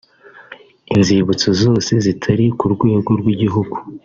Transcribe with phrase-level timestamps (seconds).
[0.95, 3.75] Inzibutso zose zitari ku rwego rw’igihugu